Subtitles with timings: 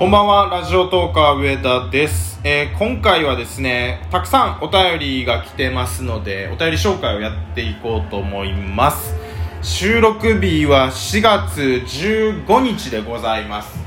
[0.00, 9.14] こんばんは、ラジオトーカー上田です、えー今回はですね、たくさんお便りが来てますので、お便り紹介をやっていこうと思います。
[9.60, 13.78] 収録日は4月15日でございます。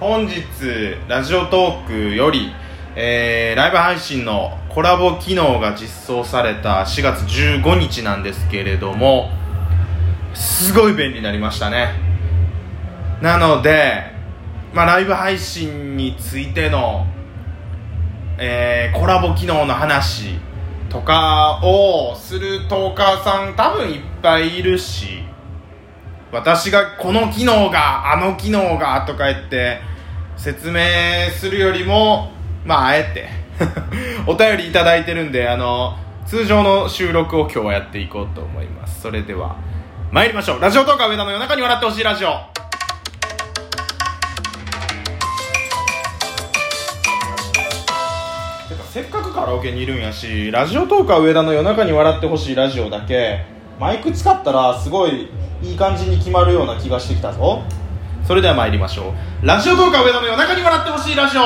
[0.00, 0.42] 本日、
[1.06, 2.52] ラジオトークより、
[2.96, 9.30] えーライブ配信のコラボ機能が実装された4月15日なんですけれども、
[10.34, 11.92] すごい便利になりましたね。
[13.22, 14.18] なので、
[14.72, 17.06] まあ、ライブ配信についての、
[18.38, 20.38] えーコラボ機能の話
[20.88, 25.24] とかをするトーカーさん多分いっぱいいるし
[26.32, 29.80] 私がこの機能があの機能がとか言って
[30.36, 32.32] 説明するよりも
[32.64, 33.28] まああえて
[34.26, 39.00] お便りいただいてるんであの通常の収録を今日はやっていこうと思います。
[39.00, 39.56] それでは
[40.12, 40.60] 参りましょう。
[40.60, 42.59] ラジオトーカー上田の夜中に笑ってほしいラジオ。
[49.32, 53.44] カラオケにいるんやしラジオトーカー上田の夜中に笑ってほしいラジオだけ。
[53.78, 55.30] マイク使ったらすごい
[55.62, 57.62] いい感じに決まるような気がしてきたぞ。
[58.26, 59.46] それでは参りましょう。
[59.46, 61.42] ラジオトーカー上田の夜中に笑ってほしいラジオ。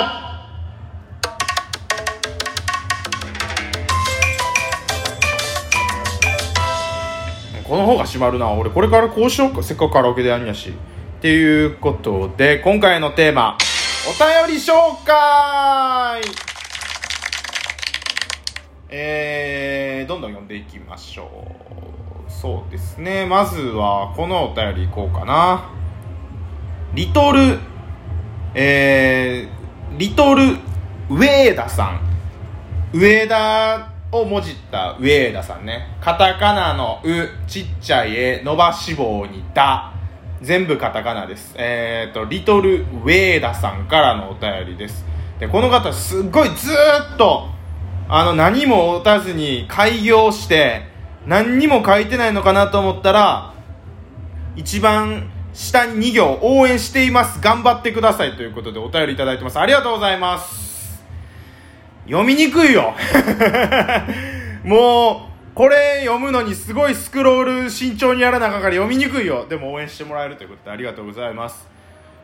[7.62, 8.50] この方が締まるな。
[8.50, 9.62] 俺これからこうしようか。
[9.62, 10.70] せっかくカラオケでやるんやし。
[10.70, 10.72] っ
[11.20, 13.56] ていうことで今回のテーマ
[14.06, 14.72] お便り紹
[15.06, 16.53] 介。
[18.96, 21.48] えー、どんどん読んでいきましょ
[22.28, 22.30] う。
[22.30, 23.26] そうですね。
[23.26, 25.68] まずはこのお便りいこうかな。
[26.94, 27.58] リトル
[28.54, 30.44] えー、リトル
[31.10, 32.00] ウェーダさん。
[32.96, 35.88] 上田をもじった上田さんね。
[36.00, 39.92] カタカナの「う」ちっちゃい「え」伸ばし棒に「だ」
[40.40, 41.56] 全部カタカナです。
[41.58, 45.04] えっ、とリトルウェーダさんからのお便りです。
[45.40, 46.70] でこの方すっごいず
[47.14, 47.52] っと
[48.08, 50.82] あの何も打たずに開業して
[51.26, 53.54] 何にも書いてないのかなと思ったら
[54.56, 57.40] 一番下に2行応援しています。
[57.40, 58.36] 頑張ってください。
[58.36, 59.58] ということでお便りいただいてます。
[59.58, 61.02] ありがとうございます。
[62.06, 62.94] 読みにくいよ。
[64.64, 69.46] もうこれ読むのにすごいスクロール慎重にやらなあかんから読みにくいよ。
[69.48, 71.68] でも応援してもらえるということでありがとうございます。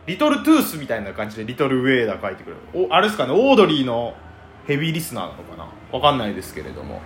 [0.06, 2.56] リトルトゥースみたいな感じでリトルウェーダー書いてくる。
[2.74, 4.14] おあれですかねオードリーの
[4.66, 5.66] ヘビーリスナーなのかな？
[5.92, 7.00] わかんないですけれども。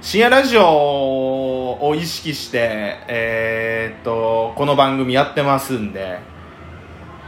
[0.00, 6.18] 深夜ラジオを意識してえーっとこの番組やってますんで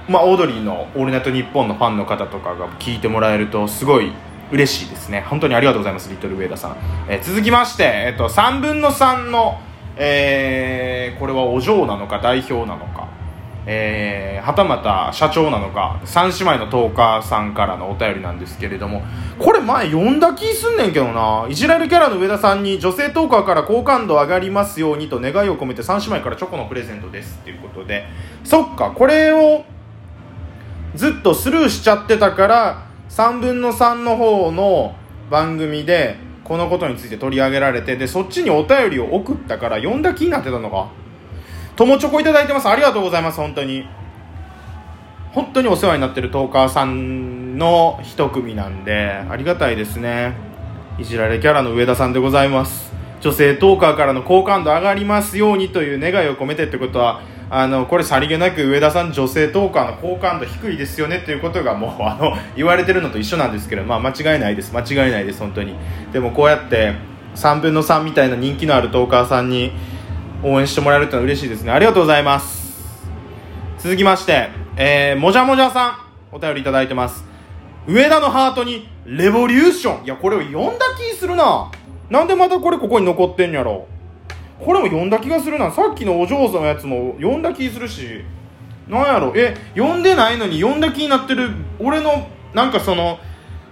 [0.09, 4.13] まあオードリーの「オールナイトニッポン」のファンの方とかが聞いてもらえるとすごい
[4.51, 5.25] 嬉しいですね。
[5.29, 6.77] 本当にありがとうございますリトルウェーダさん、
[7.09, 9.61] えー続きまして、えっと3分の3の、
[9.97, 13.04] えーこれはお嬢なのか代表なのか。
[13.67, 19.03] えーはたまた社長なのか三姉妹のトーカーさんからのお便りなんですけれども
[19.39, 21.47] これ前読んだ気すんねんけどな。
[21.49, 28.05] いじられキャラの上田さんに女性トーカーから好感度上がりますようにと願いを込めて三姉妹からチョコのプレゼントですっていうことで。
[28.45, 29.65] そっかこれを
[30.95, 34.95] ずっとスルーしちゃってたから3分の3の方の
[35.31, 40.89] 番組でこのことについて取り上げられてでそっちにお便りを送ったから読んだ気になってたのか。
[41.77, 42.69] 友チョコいただいてます。
[42.69, 43.39] ありがとうございます。
[43.39, 43.89] 本当に。
[45.33, 50.35] 本当にお世話になってるトーカーさんの一組なんでありがたいですね。
[50.99, 52.93] いじられキャラの上田さんでございます。
[53.21, 64.73] 女性トーカーからの好感度上がりますようにという願いを込めてってことはあのこれさりげなく上田さん女性トーカーの好感度低いですよねっていうことがもうあの言われてるのと一緒なんですけどまあ間違いないです。
[64.73, 65.41] 間違いないです。
[65.41, 65.75] 本当に。
[66.13, 66.95] でもこうやって
[67.35, 69.73] 3分の3みたいな人気のあるトーカーさんに
[70.45, 71.73] 応援してもらえるってのは嬉しいですね。
[71.73, 73.03] ありがとうございます。
[73.79, 75.89] 続きまして、えー、もじゃもじゃさ
[76.33, 77.25] んお便りいただいてます。
[77.87, 80.05] 上田のハートにレボリューション。
[80.05, 81.71] いやこれを読んだ気するな。
[82.11, 83.87] なんでまたこれここに残ってんやろ。
[84.61, 85.71] これも読んだ気がするな。
[85.71, 88.23] さっきのお嬢さんのやつも読んだ気するし。
[88.87, 89.33] なんやろ。
[89.35, 93.19] え読んでないのに読んだ気になってる俺のなんかその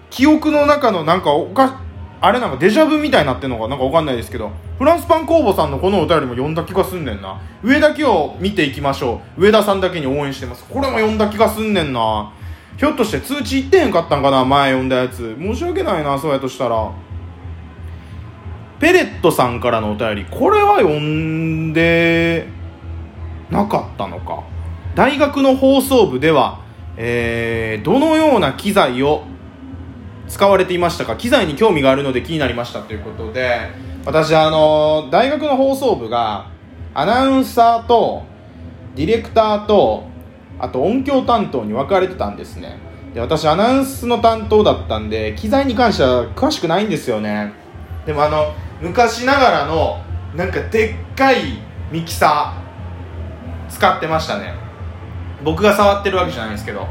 [0.08, 1.82] 記憶の中のなんかおか
[2.24, 7.40] あれなんかデジャブみたいになってんのかなんかわかんないですけどフランスパン工房さんのこのお便りも読んだ気がすんねんな。
[7.64, 9.42] 上だけを見ていきましょう。
[9.44, 10.64] 上田さんだけに応援してます。
[10.64, 12.32] これも読んだ気がすんねんな。
[12.76, 15.36] ひょっとして通知いってへんかったんかな前読んだやつ。
[15.36, 16.92] 申し訳ないなそうやとしたら。
[18.78, 20.26] ペレットさんからのお便り。
[20.30, 22.46] これは読んで
[23.50, 24.42] なかったのか。
[24.94, 26.60] 大学の放送部では、
[26.96, 29.24] えーどのような機材を
[30.32, 31.14] 使われていましたか？
[31.16, 33.68] 機材に興味があるので気になりましたということで
[34.06, 36.46] 私あの大学の放送部が
[36.94, 38.22] アナウンサーと
[38.96, 40.04] ディレクターと
[40.58, 42.78] あと音響担当に分かれてたんですね。
[43.12, 47.52] で私アナウンスの担当だったんで機材に関しては詳しくないんですよね。
[48.06, 50.02] でもあの昔ながらの
[50.34, 51.58] なんかでっかい
[51.90, 54.54] ミキサー使ってましたね。
[55.44, 56.86] 僕が触ってるわけじゃないんですけど。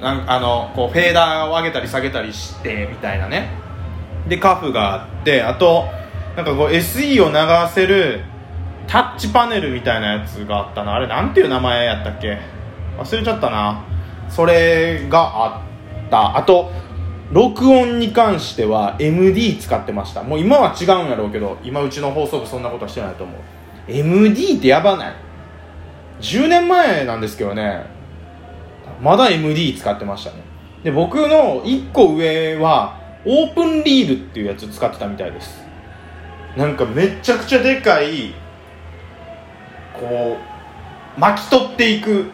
[0.00, 3.50] なんあのこうフェーダーを上げたり下げたりしてみたいなね。
[4.28, 5.84] でカフがあってあと
[6.36, 8.22] なんかこう SE を流せる
[8.86, 10.94] タッチパネルみたいなやつがあったな。
[10.94, 12.38] あれなんていう名前やったっけ？
[12.98, 13.84] 忘れちゃったな。
[14.28, 15.62] それがあ
[16.06, 16.36] った。
[16.36, 16.70] あと
[17.32, 20.22] 録音に関しては MD 使ってました。
[20.22, 23.40] もう今は違うんやろうけど今うちの放送部そんなことはしてないと思う。
[23.86, 25.14] MD ってやばない
[26.20, 27.99] ？10年前なんですけどね。
[29.00, 30.36] まだ MD 使ってましたね。
[30.84, 35.62] で僕の1個上はオープンリールっていうやつ使ってたみたいです。
[36.56, 38.34] なんかめちゃくちゃでかい
[39.94, 40.36] こ
[41.16, 42.30] う巻き取っていく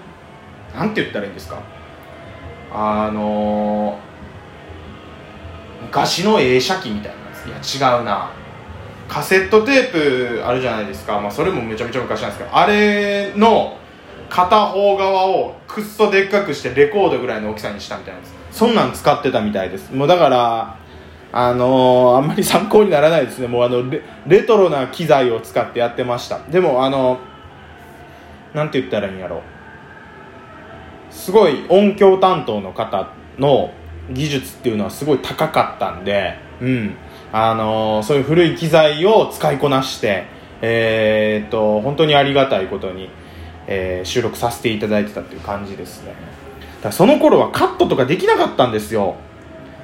[0.75, 1.61] なんて言ったらいいんですか？
[2.73, 7.79] あのー、昔の映写機みたいなやつ。
[7.79, 8.31] いや違うな。
[9.09, 9.93] カセットテー
[10.41, 13.79] プあるじゃないですか、まあ、それもめちゃめちゃ昔なんですけどあれの
[14.29, 18.21] 片方側をくっそでっかくしてレコードぐらいの大きさにしたみたいな
[18.51, 19.93] そんなん使ってたみたいです。
[19.93, 20.79] もうだから
[21.33, 23.49] あのー、あんまり参考にならないですね。
[23.49, 26.41] もうあのレレトロな機材を使ってやってました。
[26.51, 27.19] でもあの
[28.55, 29.43] なんて言ったらいいんやろ。
[31.11, 33.09] すごい音響担当の方
[33.39, 33.73] の
[34.11, 36.97] 技術っていうのはすごい高かったんでうん。
[37.33, 40.25] あのー、そういう古い機材を使いこなして
[40.63, 43.11] えー、っと本当にありがたいことに、
[43.67, 46.15] えー、収録させていただいてたっていう感じですね。
[46.83, 49.17] だその頃はカットとかできなかったんですよ。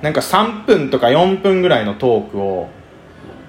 [0.02, 2.69] なんか3分とか4分ぐらいのトークを。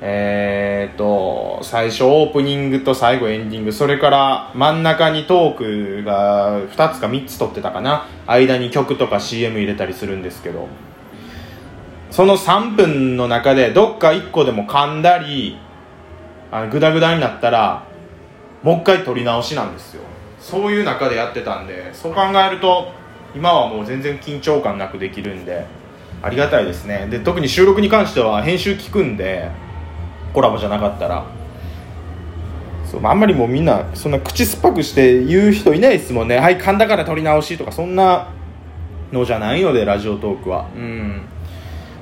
[0.05, 3.71] えー、と最初オープニングと最後エンディング。
[3.71, 8.07] それから真ん中にトークが2つか3つ撮ってたかな。
[8.27, 10.67] 間に曲とか CM 入れたりするんですけど。
[12.11, 15.57] その3分の中でどっか1個でも噛んだり
[16.51, 17.87] あのグダグダになったら
[18.61, 20.03] もう一回撮り直しなんですよ。
[20.43, 22.91] そういう中でやってたんでそう考えると
[23.33, 25.65] 今はもう全然緊張感なくできるんで
[26.21, 27.07] ありがたいですね。
[27.09, 29.49] で特に収録に関しては編集聞くんで
[30.33, 31.25] コラボじゃなかったら。
[32.85, 36.37] そうあんまりもうみんなそんな口酸っぱくして言う人いないですもんね。
[36.37, 38.27] はい噛んだから撮り直しとかそんな
[39.11, 40.67] のじゃないのでラジオトークは。
[40.75, 41.21] うん。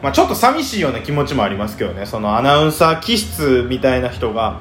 [0.03, 2.05] まあちょっと寂しいような気持ちもありますけどね。
[2.05, 4.59] そのアナウンサー気質みたいな人が。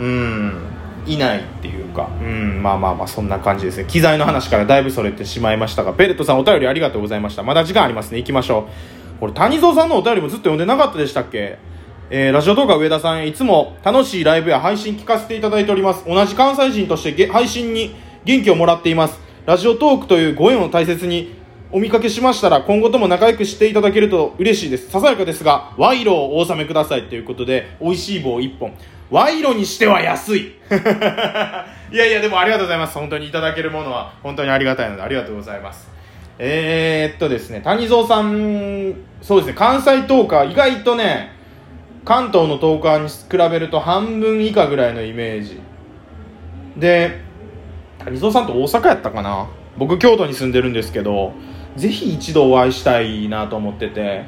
[0.00, 0.77] うん。
[1.08, 2.08] いないっていうか。
[2.20, 2.62] うん。
[2.62, 3.84] まあまあまあそんな感じですね。
[3.86, 7.42] 機材の話からだいぶそれてしまいましたがペレットさんお便りありがとうございました。
[7.42, 8.68] まだ時間ありますね行きましょ
[9.16, 9.20] う。
[9.20, 11.58] これ谷蔵さんのお便りもずっと読んでなかったでしたっけ？
[12.10, 16.04] えー、ラジオ動画上田さん、いつも楽しいライブや配信聞かせていただいております。
[16.06, 17.94] 同じ関西人として配信に
[18.24, 19.20] 元気をもらっています。
[19.44, 21.34] ラジオトークというご縁を大切に
[21.70, 24.90] お見かけしましたら、今後とも仲良くしていただけると嬉しいです。
[24.90, 28.72] ささやかですが、賄賂をお納めくださいということで、美味しい棒1本。
[29.10, 30.40] 賄賂にしては安い
[31.92, 32.94] いやいや、でもありがとうございます。
[32.98, 35.90] 本当にいただけるものは本当にありがたいので、ありがとうございます。
[36.38, 41.32] えー、っとですね、谷蔵さん、そうですね、関西トーカー、意外とね、
[42.04, 45.60] 関東のトーカーに比べると半分以下ぐらいのイメージ
[46.74, 47.20] で
[47.98, 49.46] 谷蔵さんと大阪やったかな？
[49.76, 51.32] 僕京都に住んでるんですけど
[51.76, 54.24] ぜひ一度お会いしたいなと思ってて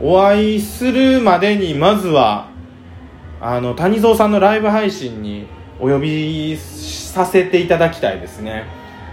[0.00, 2.48] お会いするまでにまずは
[3.40, 5.46] あの谷蔵さんのライブ配信に
[5.78, 8.64] お呼びさせていただきたいですね。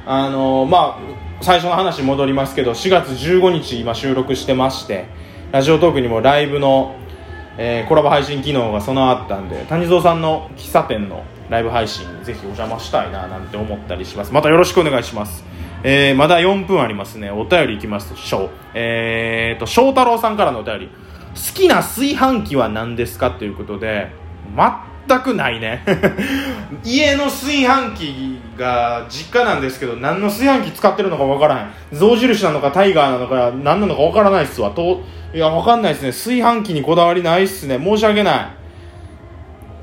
[0.06, 1.00] あのまあ
[1.42, 5.06] 最初の話戻りますけど4月15日今収録してまして
[5.52, 6.96] ラジオトークにもライブの
[7.60, 14.32] えー、コラボ配信機能が備わったんで谷蔵さんの喫茶店のライブ配信にぜひお邪魔したいななんて思ったりします。
[14.32, 15.44] またよろしくお願いします。
[15.84, 23.32] えー、まだ4分ありますねお便りいきますしょうえーと翔太郎さんからのお便り好きな炊飯器は何ですか？
[23.32, 24.12] ということで
[25.08, 25.84] 全くないね
[26.84, 35.02] 家の炊飯器が実家なんですけど何の炊飯器使ってるのかわからない象印なのかタイガーなのか何なのかわからないっすわと
[35.34, 36.10] いや、わかんないですね。
[36.12, 37.78] 炊飯器にこだわりないっすね。
[37.78, 38.48] 申し訳ない。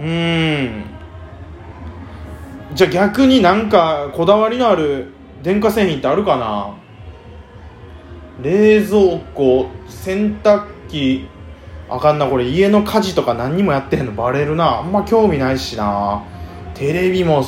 [0.01, 0.85] うーん。
[2.73, 5.13] じゃあ逆になんかこだわりのある
[5.45, 6.75] 電化製品ってあるかな？
[8.43, 11.29] 冷蔵庫、洗濯機、
[11.89, 12.49] あかんな、これ。
[12.49, 14.13] 家の家事とか何にもやってへんの。
[14.13, 14.79] バレるな。
[14.79, 16.25] あんま興味ないしな。
[16.75, 17.45] テレビも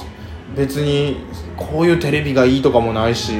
[0.54, 1.16] 別に
[1.56, 3.32] こういうテレビがいいとかもないし。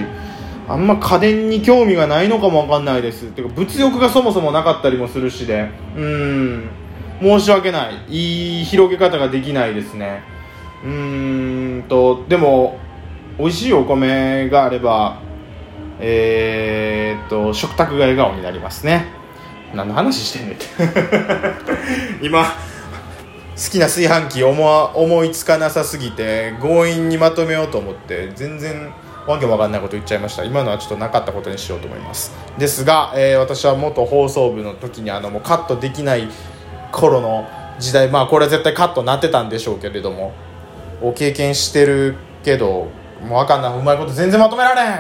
[0.69, 3.27] あんま家電に興味がないのかもわかんないです。
[3.27, 5.69] てか物欲がそもそもなかったりもするしで。
[5.97, 6.69] うん。
[7.21, 7.95] 申し訳ない。
[8.09, 10.23] いい広げ方ができないですね。
[10.83, 12.81] うーんとでも
[13.38, 15.21] 美味しいお米があれば
[15.99, 19.07] えー、っと食卓が笑顔になりますね。
[19.75, 20.66] 何の話してんねんって。
[22.23, 22.50] 今好
[23.71, 28.93] きな炊飯器思思いつかなさすぎて強引にまとめようと思って全然
[29.26, 30.45] わけわかんないこと言っちゃいました。
[30.45, 32.33] 今のはちょっとなかったことにしようと思います。
[32.59, 36.28] ですが、えー、私は元放送部の時にあのもうカットできない
[36.93, 40.33] 頃の時代まあこれは絶対カットなってたんでしょうけれども
[41.02, 42.88] を経験してるけど
[43.23, 44.99] もうわかんなうまいこと全然まとめられん。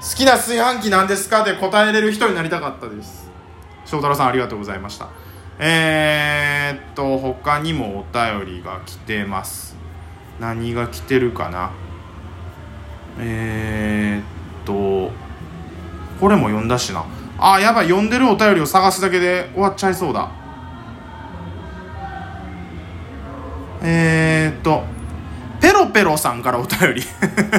[0.00, 3.30] 好きな炊飯器なんですかで答えれる人になりたかったです。
[3.84, 5.08] 翔太郎さんありがとうございました。
[5.58, 9.76] えー、っと他にもお便りが来てます。
[10.38, 11.72] 何が来てるかな？
[13.18, 15.10] えー、っと
[16.20, 17.04] これも読んだしな。
[17.40, 20.30] あやばい読んでるお便りを探すだけで終わっちゃいそうだ。
[23.82, 24.84] えー、っと
[25.98, 27.02] ペロさんからお便り。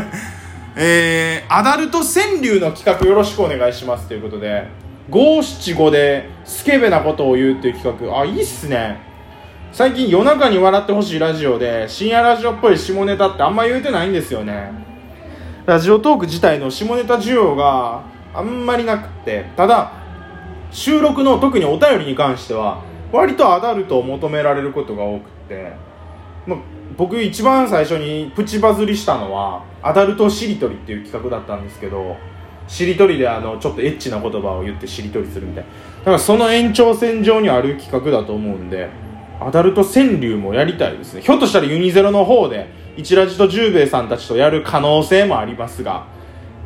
[0.77, 4.65] えー、アダルト川柳の企画よろしくお願いしますということで
[5.09, 8.17] 五七五でスケベなことを言うっていう企画。
[8.17, 9.01] あいいっすね。
[9.73, 14.71] 最近夜中に笑ってほしいラジオで深夜ラジオっぽい下ネタってあんま言うてないんですよね。
[15.65, 18.03] ラジオトーク自体の下ネタ需要が
[18.33, 19.47] あんまりなくって。
[19.57, 19.91] ただ
[20.71, 22.81] 収録の特にお便りに関しては
[23.11, 25.73] 割とアダルトを求められることが多くって。
[26.47, 26.59] まあ、
[26.97, 32.17] 僕一番最初にプチバズりしたのはアダルトしりとりっていう企画だったんですけど
[32.67, 35.65] しりとりであのちょっとエッチな言葉を言ってしりとりするみたい
[35.99, 38.89] だからその延長線上にある企画だと思うんで
[39.39, 41.21] アダルト川柳もやりたいですね。
[41.21, 42.67] ひょっとしたらユニゼロの方で
[42.97, 46.07] 一ラジと十兵衛さんたちとやる可能性もありますが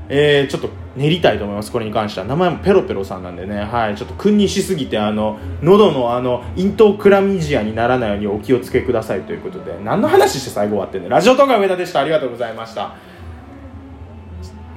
[0.10, 2.26] えー、ちょっと練りたいと思いますこれに関しては。
[2.28, 3.64] 名前もペロペロさんなんでね。
[3.64, 3.96] はい。
[3.96, 9.80] ちょっと君にしすぎてあの喉のあの咽頭クラミジアにならないようにお気をつけくださいということで。
[9.84, 12.02] 何の話して最後終わってんねラジオトーク上田でした。
[12.02, 12.96] ありがとうございました。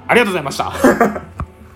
[0.08, 1.35] ありがとうございました。